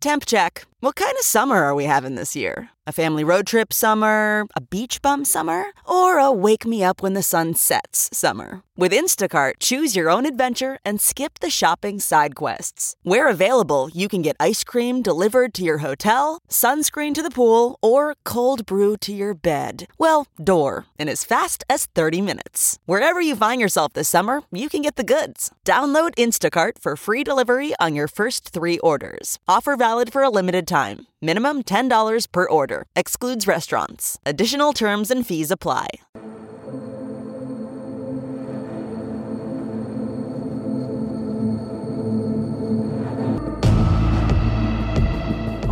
[0.00, 0.64] Temp check.
[0.80, 2.70] What kind of summer are we having this year?
[2.86, 4.46] A family road trip summer?
[4.54, 5.64] A beach bum summer?
[5.84, 8.62] Or a wake me up when the sun sets summer?
[8.76, 12.94] With Instacart, choose your own adventure and skip the shopping side quests.
[13.02, 17.76] Where available, you can get ice cream delivered to your hotel, sunscreen to the pool,
[17.82, 19.88] or cold brew to your bed.
[19.98, 22.78] Well, door, in as fast as 30 minutes.
[22.86, 25.50] Wherever you find yourself this summer, you can get the goods.
[25.66, 29.40] Download Instacart for free delivery on your first three orders.
[29.48, 31.06] Offer valid for a limited time.
[31.20, 32.86] Minimum $10 per order.
[32.94, 34.18] Excludes restaurants.
[34.24, 35.88] Additional terms and fees apply.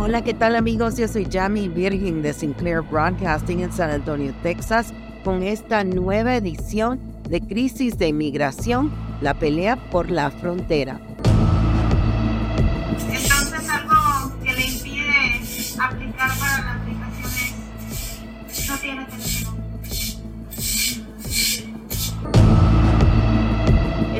[0.07, 0.97] Hola, ¿qué tal amigos?
[0.97, 4.93] Yo soy Jamie Virgin de Sinclair Broadcasting en San Antonio, Texas,
[5.23, 11.01] con esta nueva edición de Crisis de Inmigración, la pelea por la frontera.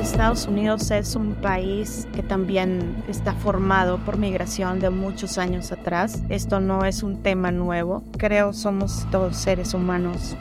[0.08, 6.23] Estados Unidos es un país que también está formado por migración de muchos años atrás.
[6.30, 8.03] Esto no es un tema nuevo.
[8.17, 10.38] Creo somos todos seres humanos.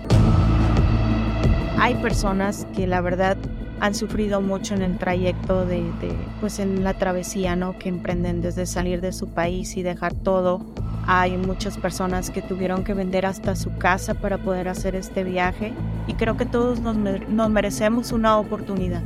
[1.81, 3.37] Hay personas que la verdad
[3.81, 7.77] han sufrido mucho en el trayecto de, de, pues en la travesía, ¿no?
[7.77, 10.65] Que emprenden desde salir de su país y dejar todo.
[11.09, 15.73] Hay muchas personas que tuvieron que vender hasta su casa para poder hacer este viaje
[16.07, 19.03] y creo que todos nos, nos merecemos una oportunidad.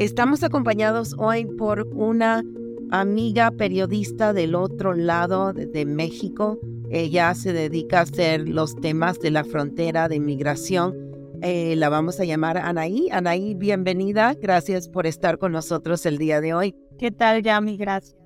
[0.00, 2.42] Estamos acompañados hoy por una
[2.90, 6.58] amiga periodista del otro lado de, de, México.
[6.88, 10.94] Ella se dedica a hacer los temas de la frontera de inmigración.
[11.42, 13.10] Eh, la vamos a llamar Anaí.
[13.12, 14.32] Anaí, bienvenida.
[14.40, 16.74] Gracias por estar con nosotros el día de hoy.
[16.98, 17.76] ¿Qué tal, Yami?
[17.76, 18.16] Gracias.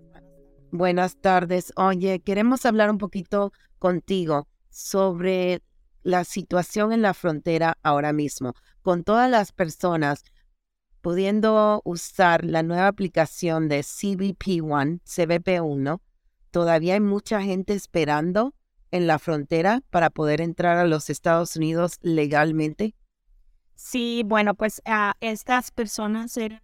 [0.70, 1.72] Buenas tardes.
[1.74, 5.60] Oye, queremos hablar un poquito contigo sobre
[6.04, 10.22] la situación en la frontera ahora mismo, con todas las personas
[11.04, 16.00] pudiendo usar la nueva aplicación de CBP One, CBP1,
[16.50, 18.54] todavía hay mucha gente esperando
[18.90, 22.94] en la frontera para poder entrar a los Estados Unidos legalmente.
[23.74, 26.62] Sí, bueno, pues uh, estas personas eran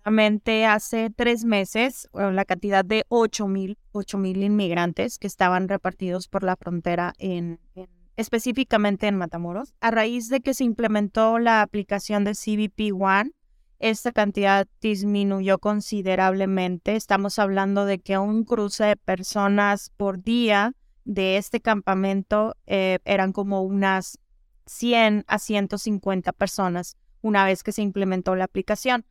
[0.00, 6.26] aproximadamente hace tres meses la cantidad de 8 mil, 8 mil inmigrantes que estaban repartidos
[6.26, 9.72] por la frontera en, en específicamente en Matamoros.
[9.80, 13.30] A raíz de que se implementó la aplicación de CBP One,
[13.78, 16.96] esta cantidad disminuyó considerablemente.
[16.96, 20.74] Estamos hablando de que un cruce de personas por día
[21.04, 24.18] de este campamento eh, eran como unas
[24.66, 29.04] 100 a 150 personas una vez que se implementó la aplicación.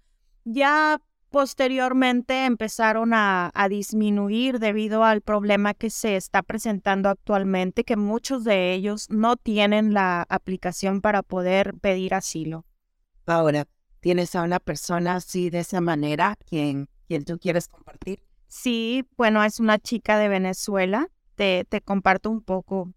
[0.44, 7.98] Ya posteriormente empezaron a, a, disminuir debido al problema que se está presentando actualmente, que
[7.98, 12.66] muchos de ellos no tienen la aplicación para poder pedir asilo.
[13.26, 13.68] Ahora,
[14.00, 18.22] tienes a una persona así de esa manera quien, quien tú quieres compartir?
[18.48, 21.08] Sí, bueno, es una chica de Venezuela.
[21.36, 22.92] Te, te comparto un poco.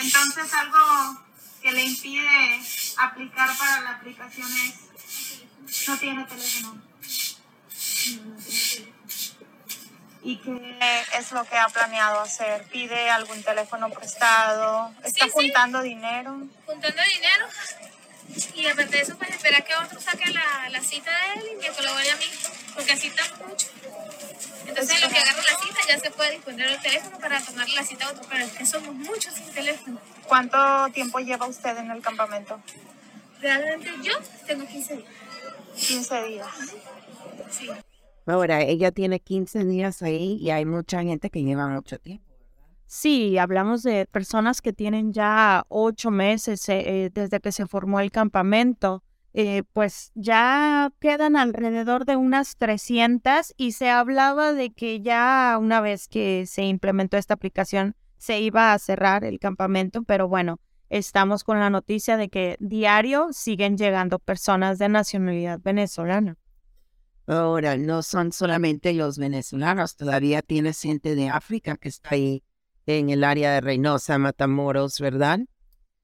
[0.00, 1.24] Entonces algo
[1.62, 2.60] que le impide
[2.98, 6.82] aplicar para la aplicación es no tiene teléfono.
[10.22, 10.78] ¿Y qué
[11.18, 12.66] es lo que ha planeado hacer?
[12.70, 14.90] ¿Pide algún teléfono prestado?
[15.04, 15.32] ¿Está Sí, sí.
[15.32, 16.32] juntando dinero?
[16.66, 17.46] juntando dinero
[18.54, 21.60] y aparte de eso pues espera que otro saque la, la cita de él y
[21.60, 22.24] que lo vaya a mí
[22.74, 23.68] porque así está mucho
[24.66, 27.84] entonces lo que agarra la cita ya se puede disponer el teléfono para tomar la
[27.84, 30.58] cita a otro pero es que somos muchos sin teléfono ¿Cuánto
[30.92, 32.60] tiempo lleva usted en el campamento?
[33.40, 34.14] realmente yo
[34.46, 35.08] tengo 15 días
[35.76, 36.48] 15 días.
[37.50, 37.68] sí
[38.26, 42.23] Ahora, ella tiene 15 días ahí y hay mucha gente que lleva mucho tiempo.
[42.86, 48.00] Sí, hablamos de personas que tienen ya ocho meses eh, eh, desde que se formó
[48.00, 49.02] el campamento.
[49.36, 55.80] Eh, pues ya quedan alrededor de unas 300 y se hablaba de que ya una
[55.80, 61.42] vez que se implementó esta aplicación se iba a cerrar el campamento, pero bueno, estamos
[61.42, 66.36] con la noticia de que diario siguen llegando personas de nacionalidad venezolana.
[67.26, 72.44] Ahora, no son solamente los venezolanos, todavía tienes gente de África que está ahí
[72.86, 75.40] en el área de Reynosa, Matamoros, ¿verdad?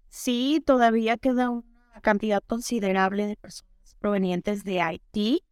[0.09, 5.45] Sí, todavía queda una cantidad considerable de personas provenientes de Haití.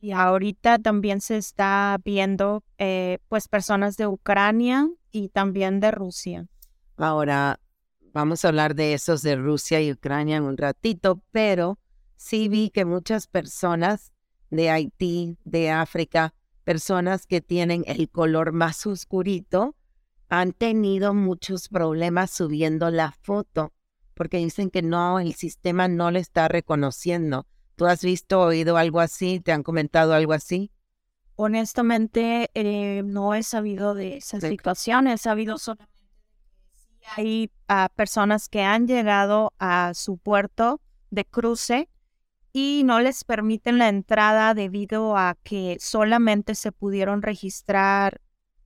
[0.00, 6.46] Y ahorita también se está viendo eh, pues personas de Ucrania y también de Rusia.
[6.96, 7.60] Ahora,
[8.12, 11.78] vamos a hablar de esos de Rusia y Ucrania en un ratito, pero
[12.16, 14.12] sí vi que muchas personas
[14.50, 19.76] de Haití, de África, personas que tienen el color más oscurito,
[20.30, 23.72] han tenido muchos problemas subiendo la foto
[24.14, 27.46] porque dicen que no, el sistema no le está reconociendo.
[27.74, 29.40] ¿Tú has visto, oído algo así?
[29.40, 30.70] ¿Te han comentado algo así?
[31.36, 35.94] Honestamente, eh, no he sabido de esa situación, he sabido solamente
[37.00, 41.88] que hay ah, personas que han llegado a su puerto de cruce
[42.52, 48.20] y no les permiten la entrada debido a que solamente se pudieron registrar,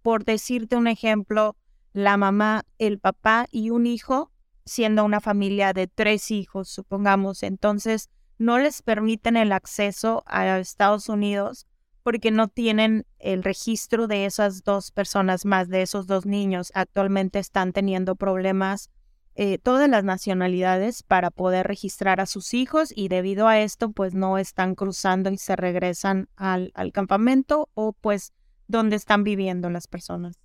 [0.05, 1.57] por decirte un ejemplo,
[1.95, 4.31] la mamá, el papá y un hijo,
[4.67, 7.43] siendo una familia de tres hijos, supongamos.
[7.43, 11.67] Entonces, no les permiten el acceso a Estados Unidos
[12.03, 16.71] porque no tienen el registro de esas dos personas más, de esos dos niños.
[16.75, 18.91] Actualmente están teniendo problemas
[19.37, 24.13] eh, todas las nacionalidades para poder registrar a sus hijos y debido a esto pues
[24.13, 28.35] no están cruzando y se regresan al, al campamento o pues
[28.69, 30.39] donde están viviendo las personas.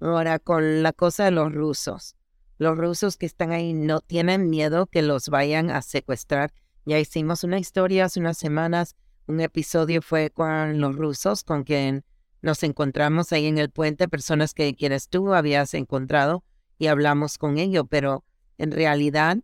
[0.00, 2.16] Ahora, con la cosa de los rusos,
[2.58, 6.52] los rusos que están ahí no tienen miedo que los vayan a secuestrar.
[6.84, 8.96] Ya hicimos una historia hace unas semanas,
[9.26, 12.04] un episodio fue con los rusos, con quien
[12.40, 16.44] nos encontramos ahí en el puente, personas que quienes tú habías encontrado
[16.78, 18.24] y hablamos con ellos, pero
[18.58, 19.38] en realidad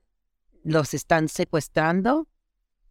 [0.65, 2.29] los están secuestrando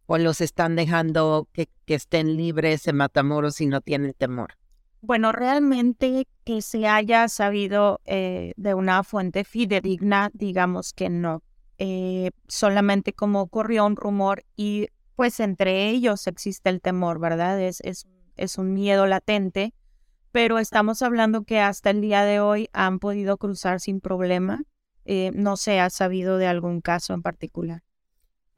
[0.06, 4.56] o los están dejando que, estén libres en Matamoros y no tienen temor?
[5.00, 11.42] Bueno, realmente que se haya sabido eh, de una fuente fidedigna, digamos que no.
[11.78, 17.60] Eh, solamente como ocurrió un rumor y pues entre ellos existe el temor, ¿verdad?
[17.60, 18.06] Es, es,
[18.36, 19.74] es un miedo latente,
[20.32, 24.62] pero estamos hablando que hasta el día de hoy han podido cruzar sin problema
[25.10, 27.82] eh, no se ha sabido de algún caso en particular.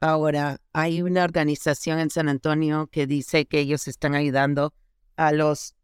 [0.01, 4.73] Ahora, hay una organización en San Antonio que dice que ellos están ayudando
[5.15, 5.75] a los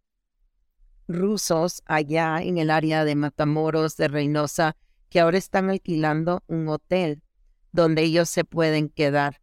[1.08, 4.76] rusos allá en el área de Matamoros, de Reynosa,
[5.10, 7.24] que ahora están alquilando un hotel
[7.72, 9.42] donde ellos se pueden quedar.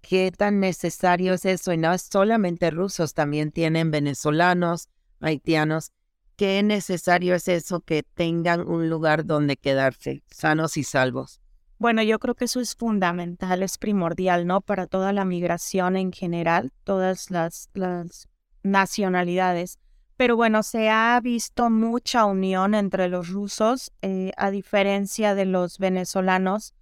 [0.00, 1.72] ¿Qué tan necesario es eso?
[1.72, 4.88] Y no solamente rusos, también tienen venezolanos,
[5.20, 5.92] haitianos
[6.38, 11.40] qué necesario es eso que tengan un lugar donde quedarse sanos y salvos.
[11.78, 14.60] Bueno, yo creo que eso es fundamental, es primordial, ¿no?
[14.60, 18.28] Para toda la migración en general, todas las, las
[18.62, 19.80] nacionalidades.
[20.18, 25.78] Pero bueno, se ha visto mucha unión entre los rusos, eh, a diferencia de los
[25.78, 26.74] venezolanos.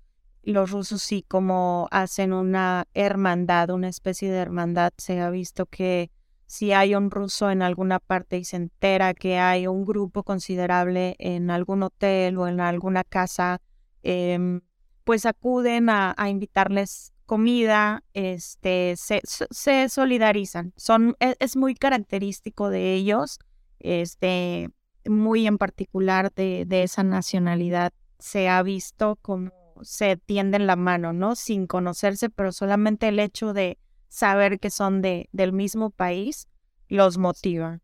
[0.43, 4.95] Los rusos sí como hacen una hermandad, una especie de hermandad.
[4.97, 6.11] Se ha visto que
[6.47, 11.15] si hay un ruso en alguna parte y se entera que hay un grupo considerable
[11.19, 13.61] en algún hotel o en alguna casa,
[14.03, 14.63] em,
[15.05, 20.73] pues acuden a, invitarles comida, este, se, se solidarizan.
[20.77, 23.39] Son, es, es, muy característico de ellos,
[23.81, 24.71] este,
[25.05, 27.93] muy en particular de, de esa nacionalidad.
[28.19, 29.51] Se ha visto como
[29.83, 31.37] se tienden la mano, ¿no?
[31.37, 33.79] Sin conocerse, pero solamente el hecho de
[34.09, 36.49] saber que son de, del mismo país
[36.89, 37.81] los motiva.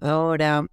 [0.00, 0.66] Ahora,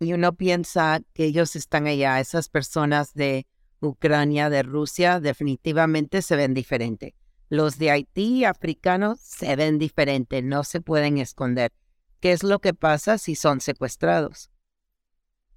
[0.00, 3.46] y uno piensa que ellos están allá, esas personas de
[3.82, 7.14] Ucrania, de Rusia, definitivamente se ven diferente.
[7.48, 11.72] Los de Haití, africanos, se ven diferente, no se pueden esconder.
[12.20, 14.50] ¿Qué es lo que pasa si son secuestrados?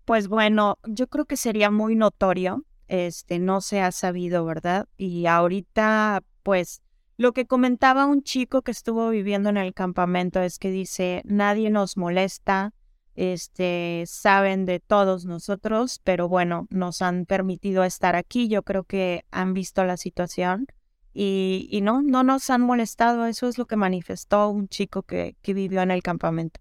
[0.04, 4.88] Pues bueno, yo creo que sería muy notorio, este, no se ha sabido, ¿verdad?
[4.98, 6.82] Y ahorita, pues,
[7.18, 11.70] lo que comentaba un chico que estuvo viviendo en el campamento es que dice, nadie
[11.70, 12.74] nos molesta,
[13.16, 18.48] este, saben de todos nosotros, pero bueno, nos han permitido estar aquí.
[18.48, 20.68] Yo creo que han visto la situación
[21.14, 23.26] y, y no, no nos han molestado.
[23.26, 26.60] Eso es lo que manifestó un chico que, que vivió en el campamento.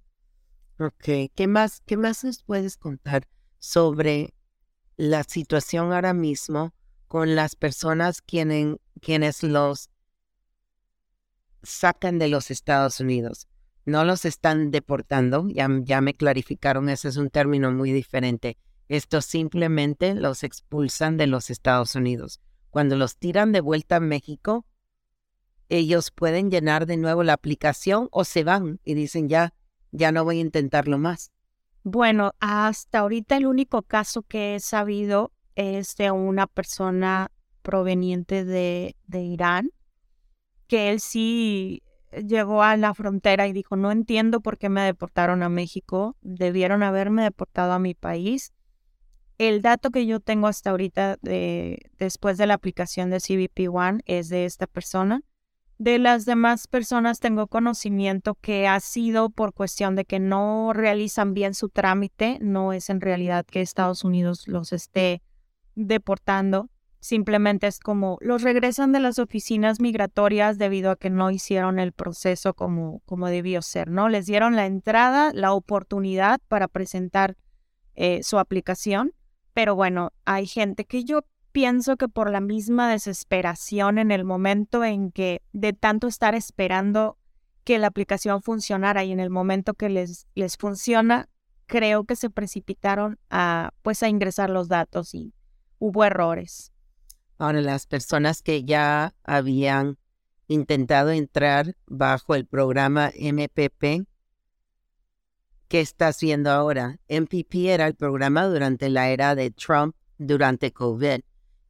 [0.78, 4.34] Ok, ¿qué más, qué más nos puedes contar sobre
[4.96, 6.74] la situación ahora mismo
[7.08, 9.90] con las personas quienes, quienes los
[11.62, 13.48] sacan de los Estados Unidos.
[13.86, 18.56] No los están deportando, ya, me clarificaron, ese es un término muy diferente.
[18.88, 22.40] Estos simplemente los expulsan de los Estados Unidos.
[22.70, 24.66] Cuando los tiran de vuelta a México,
[25.68, 29.54] ellos pueden llenar de nuevo la aplicación o se van y dicen ya,
[29.92, 31.30] ya no voy a intentarlo más.
[31.82, 37.30] Bueno, hasta ahorita el único caso que he sabido es de una persona
[37.62, 39.70] proveniente de Irán
[40.66, 41.82] que él sí
[42.26, 46.82] llegó a la frontera y dijo, no entiendo por qué me deportaron a México, debieron
[46.82, 48.52] haberme deportado a mi país.
[49.38, 54.00] El dato que yo tengo hasta ahorita de, después de la aplicación de CBP One
[54.06, 55.22] es de esta persona.
[55.76, 61.34] De las demás personas tengo conocimiento que ha sido por cuestión de que no realizan
[61.34, 65.20] bien su trámite, no es en realidad que Estados Unidos los esté
[65.74, 66.70] deportando,
[67.04, 71.92] simplemente es como los regresan de las oficinas migratorias debido a que no hicieron el
[71.92, 74.08] proceso como, como debió ser, ¿no?
[74.08, 77.36] Les dieron la entrada, la oportunidad para presentar
[77.94, 79.12] eh, su aplicación,
[79.52, 81.20] pero bueno, hay gente que yo
[81.52, 87.18] pienso que por la misma desesperación en el momento en que de tanto estar esperando
[87.64, 91.28] que la aplicación funcionara y en el momento que les, les funciona,
[91.66, 95.34] creo que se precipitaron a pues a ingresar los datos y
[95.78, 96.73] hubo errores.
[97.44, 99.98] Ahora, las personas que ya habían
[100.48, 104.06] intentado entrar bajo el programa MPP,
[105.68, 106.98] ¿qué estás viendo ahora?
[107.08, 111.20] MPP era el programa durante la era de Trump, durante COVID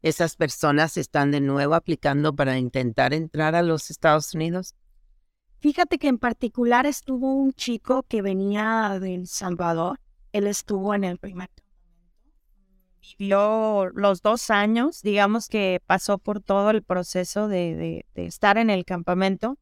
[0.04, 4.74] esas personas están de nuevo aplicando para intentar entrar a los Estados Unidos?
[5.60, 9.98] Fíjate que en particular estuvo un chico que venía de El Salvador.
[10.32, 11.48] Él estuvo en el primer
[13.18, 18.70] vivió los dos años, digamos que pasó por todo el proceso de, de estar en
[18.70, 19.58] el campamento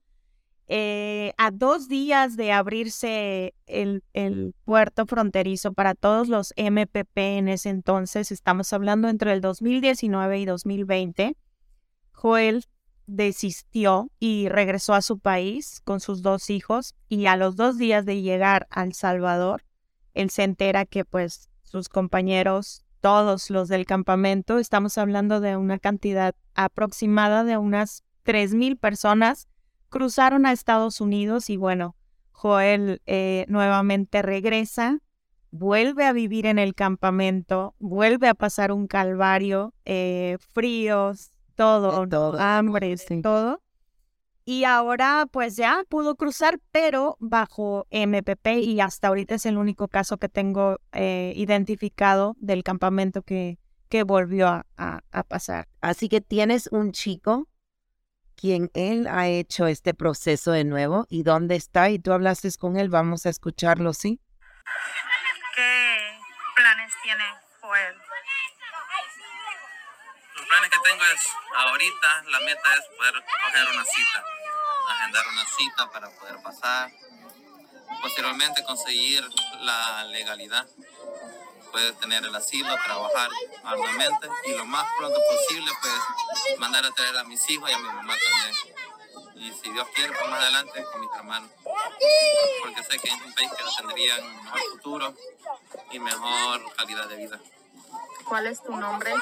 [0.75, 7.49] eh, a dos días de abrirse el, el, puerto fronterizo para todos los MPP en
[7.49, 11.37] ese entonces, estamos hablando entre el 2019 y 2020,
[12.13, 12.65] Joel
[13.07, 18.07] desistió y regresó a su país con sus dos hijos y a los dos días
[18.07, 19.65] de llegar a El Salvador,
[20.15, 25.81] él se entera que pues sus compañeros, todos los del campamento, estamos hablando de una
[25.81, 29.49] cantidad aproximada de unas 3.000 personas,
[29.89, 31.97] cruzaron a Estados Unidos y bueno,
[32.31, 35.01] Joel eh, nuevamente regresa,
[35.51, 42.39] vuelve a vivir en el campamento, vuelve a pasar un calvario, eh, fríos, todo, todo.
[42.39, 43.62] hambre, todo.
[44.45, 49.89] Y ahora pues ya pudo cruzar, pero bajo MPP y hasta ahorita es el único
[49.89, 53.59] caso que tengo eh, identificado del campamento que,
[53.89, 55.69] que volvió a, a pasar.
[55.81, 57.49] Así que tienes un chico
[58.43, 62.77] quien él ha hecho este proceso de nuevo y dónde está y tú hablaste con
[62.77, 64.21] él, vamos a escucharlo, ¿sí?
[65.55, 65.99] ¿Qué
[66.57, 67.25] planes tiene
[67.61, 67.95] Joel?
[70.53, 71.21] Planes que tengo es,
[71.55, 74.25] ahorita la meta es poder coger una cita,
[74.87, 76.93] agendar una cita para poder pasar,
[78.03, 79.27] posteriormente conseguir
[79.61, 80.67] la legalidad
[81.71, 83.31] puede tener el asilo, trabajar
[83.65, 87.79] arduamente y lo más pronto posible pues mandar a traer a mis hijos y a
[87.79, 89.47] mi mamá también.
[89.47, 91.51] Y si Dios quiere, pues más adelante con mis hermanos.
[92.63, 95.15] Porque sé que es un país que tendrían mejor futuro
[95.93, 97.41] y mejor calidad de vida.
[98.25, 99.15] ¿Cuál es tu nombre?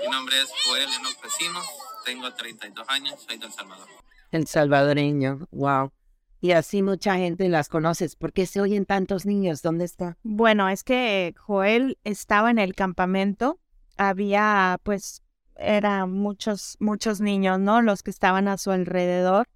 [0.00, 1.66] Mi nombre es Joel Enoch Vecinos,
[2.04, 3.88] tengo 32 años, soy del Salvador.
[4.30, 5.92] El salvadoreño, wow.
[6.40, 8.16] Y así mucha gente las conoces.
[8.16, 9.60] ¿Por qué se oyen tantos niños?
[9.60, 10.16] ¿Dónde está?
[10.22, 13.58] Bueno, es que Joel estaba en el campamento.
[13.98, 15.22] Había, pues,
[15.56, 17.82] eran muchos, muchos niños, ¿no?
[17.82, 19.48] Los que estaban a su alrededor.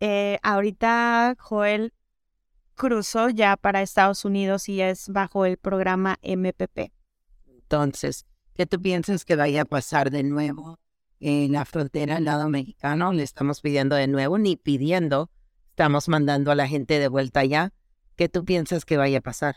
[0.00, 1.94] Eh, ahorita Joel
[2.74, 6.90] cruzó ya para Estados Unidos y es bajo el programa MPP.
[7.46, 10.78] Entonces, ¿qué tú piensas que vaya a pasar de nuevo
[11.20, 13.12] en la frontera al lado mexicano?
[13.12, 15.30] Le estamos pidiendo de nuevo, ni pidiendo,
[15.70, 17.72] estamos mandando a la gente de vuelta allá.
[18.16, 19.56] ¿Qué tú piensas que vaya a pasar?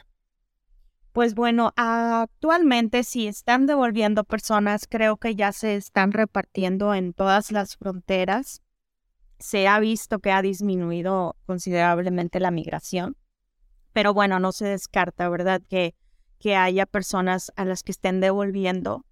[1.11, 7.53] Pues bueno, actualmente si están devolviendo personas, creo que ya se están repartiendo en todas
[7.53, 8.61] las fronteras.
[9.39, 13.15] Se ha visto que ha disminuido considerablemente la migración,
[13.93, 15.61] pero bueno, no se descarta, ¿verdad?
[15.69, 15.95] Que,
[16.39, 19.05] que haya personas a las que estén devolviendo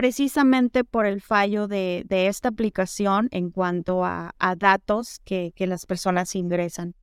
[0.00, 6.94] precisamente por el fallo de, esta aplicación en cuanto a, datos que, las personas ingresan.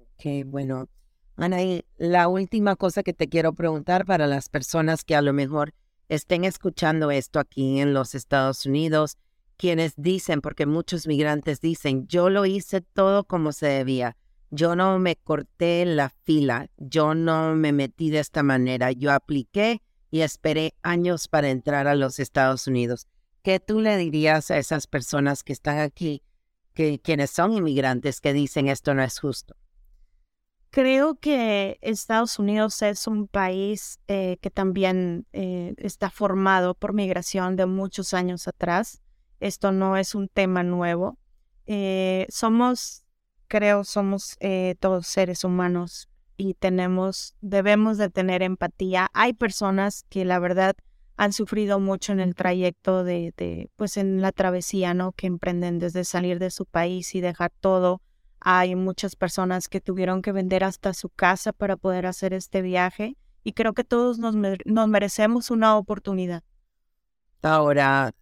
[0.00, 0.88] Ok, bueno.
[1.36, 1.58] Ana,
[1.98, 5.74] la última cosa que te quiero preguntar para las personas que a lo mejor
[6.08, 9.18] estén escuchando esto aquí en los Estados Unidos,
[9.58, 14.16] quienes dicen, porque muchos migrantes dicen, yo lo hice todo como se debía,
[14.50, 19.82] yo no me corté la fila, yo no me metí de esta manera, yo apliqué
[20.10, 23.06] y esperé años para entrar a los Estados Unidos.
[23.42, 26.22] ¿Qué tú le dirías a esas personas que están aquí,
[26.74, 29.56] que quienes son inmigrantes, que dicen esto no es justo?
[30.76, 37.56] Creo que Estados Unidos es un país eh, que también eh, está formado por migración
[37.56, 39.00] de muchos años atrás.
[39.40, 41.18] Esto no es un tema nuevo.
[41.66, 43.05] Eh, somos,
[43.46, 44.36] creo, somos
[44.80, 49.08] todos seres humanos y tenemos, debemos de tener empatía.
[49.14, 50.76] Hay personas que la verdad
[51.16, 55.12] han sufrido mucho en el trayecto de, de, pues en la travesía, ¿no?
[55.12, 58.02] Que emprenden desde salir de su país y dejar todo.
[58.40, 63.16] Hay muchas personas que tuvieron que vender hasta su casa para poder hacer este viaje
[63.42, 66.42] y creo que todos nos, nos merecemos una oportunidad.
[67.42, 68.12] Ahora,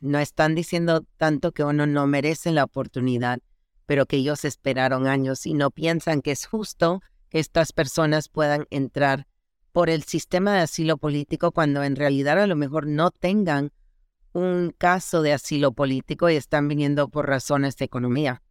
[0.00, 3.40] no están diciendo tanto que uno no merece la oportunidad,
[3.86, 8.66] pero que ellos esperaron años y no piensan que es justo que estas personas puedan
[8.70, 9.26] entrar
[9.72, 13.72] por el sistema de asilo político cuando en realidad a lo mejor no tengan
[14.32, 18.42] un caso de asilo político y están viniendo por razones de economía.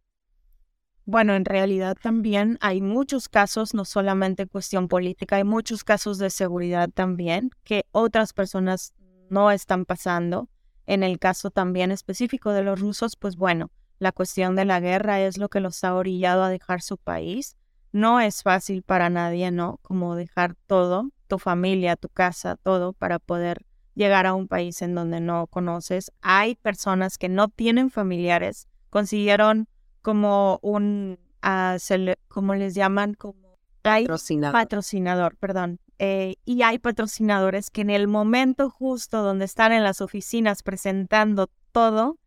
[1.04, 6.30] Bueno, en realidad también hay muchos casos, no solamente cuestión política, hay muchos casos de
[6.30, 8.92] seguridad también que otras personas
[9.30, 10.48] no están pasando.
[10.84, 15.20] En el caso también específico de los rusos, pues bueno, la cuestión de la guerra
[15.20, 17.56] es lo que los ha orillado a dejar su país.
[17.92, 19.78] No es fácil para nadie, ¿no?
[19.82, 24.94] Como dejar todo tu familia, tu casa, todo para poder llegar a un país en
[24.94, 26.12] donde no conoces.
[26.20, 29.68] Hay personas que no tienen familiares, consiguieron
[30.02, 35.80] como un, uh, como les llaman, como patrocinador, patrocinador perdón.
[35.98, 41.48] Eh, y hay patrocinadores que en el momento justo donde están en las oficinas presentando
[41.72, 42.18] todo,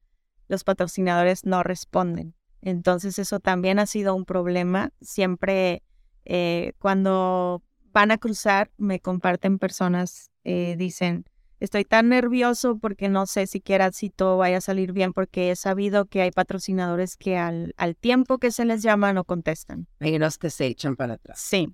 [0.50, 2.36] los patrocinadores no responden.
[2.62, 4.92] Entonces eso también ha sido un problema.
[5.00, 5.84] Siempre
[6.26, 7.64] eh, cuando
[7.94, 11.26] van a cruzar, me comparten personas, eh, dicen,
[11.62, 15.56] estoy tan nervioso porque no sé siquiera si todo vaya a salir bien porque he
[15.56, 19.88] sabido que hay patrocinadores que al, al tiempo que se les llama no contestan.
[20.00, 21.40] Hay unos que se echan para atrás.
[21.40, 21.74] Sí.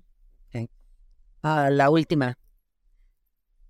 [1.42, 2.38] Ah, la última.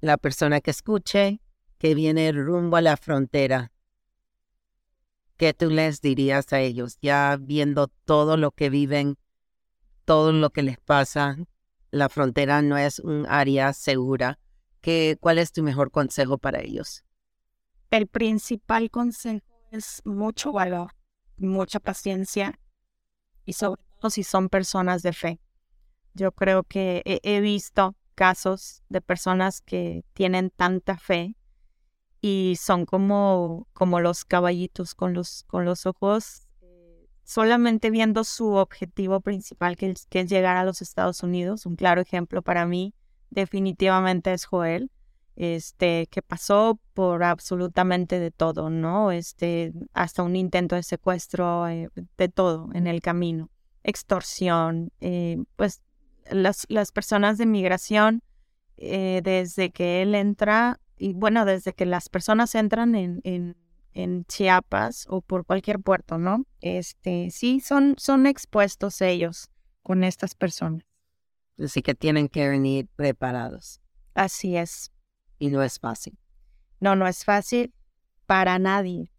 [0.01, 1.41] La persona que escuche
[1.79, 3.71] que viene rumbo a la frontera.
[5.37, 6.99] ¿Qué tú les dirías a ellos?
[7.03, 9.19] Ya viendo todo lo que viven,
[10.05, 11.37] todo lo que les pasa,
[11.91, 14.39] la frontera no es un área segura.
[14.81, 17.05] ¿Qué, ¿Cuál es tu mejor consejo para ellos?
[17.91, 20.93] El principal consejo es mucho valor,
[21.37, 22.59] mucha paciencia
[23.45, 25.41] y sobre todo si son personas de fe.
[26.15, 31.37] Yo creo que he, visto casos de personas que tienen tanta fe
[32.27, 36.47] y son como, como los caballitos con los, con los ojos
[37.27, 41.67] solamente viendo su objetivo principal, que es, llegar a los Estados Unidos.
[41.67, 42.95] Un claro ejemplo para mí
[43.31, 44.91] definitivamente es Joel,
[45.35, 49.11] este, que pasó por absolutamente de todo, ¿no?
[49.11, 53.51] Este, hasta un intento de secuestro, eh, de todo en el camino,
[53.83, 55.83] extorsión, eh, pues
[56.31, 58.23] las, las, personas de migración,
[58.77, 63.57] eh, desde que él entra, y bueno, desde que las personas entran en, en
[63.97, 66.45] en Chiapas o por cualquier puerto, ¿no?
[66.61, 69.51] Este, sí, son, son expuestos ellos
[69.83, 70.85] con estas personas.
[71.59, 73.81] Así que tienen que venir preparados.
[74.15, 74.93] Así es.
[75.39, 76.19] Y no es fácil.
[76.79, 77.73] No, no es fácil
[78.27, 79.11] para nadie.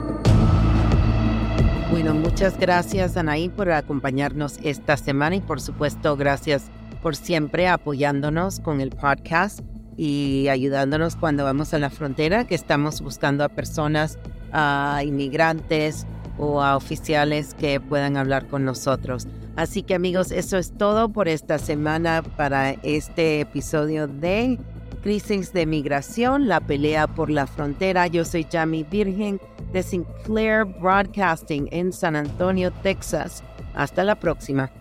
[1.90, 6.70] Bueno, muchas gracias Anaí por acompañarnos esta semana y por supuesto gracias
[7.02, 9.62] por siempre apoyándonos con el podcast
[9.98, 14.18] y ayudándonos cuando vamos a la frontera, que estamos buscando a personas
[14.54, 16.06] a inmigrantes
[16.38, 19.28] o a oficiales que puedan hablar con nosotros.
[19.56, 24.60] Así que amigos, eso es todo por esta semana para este episodio de
[25.02, 28.06] Crisis de Migración, la pelea por la frontera.
[28.08, 29.40] Yo soy Jamie Virgen
[29.74, 33.44] de Sinclair Broadcasting en San Antonio, Texas.
[33.74, 34.72] Hasta la próxima.